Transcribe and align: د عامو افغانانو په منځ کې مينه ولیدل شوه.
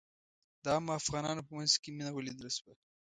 د 0.63 0.65
عامو 0.73 0.91
افغانانو 1.01 1.45
په 1.47 1.51
منځ 1.57 1.71
کې 1.81 1.89
مينه 1.97 2.11
ولیدل 2.13 2.49
شوه. 2.57 2.73